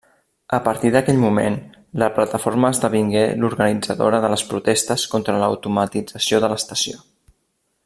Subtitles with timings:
[0.57, 1.57] A partir d'aquell moment,
[2.03, 6.99] la plataforma esdevingué l'organitzadora de les protestes contra l'automatització de l'estació.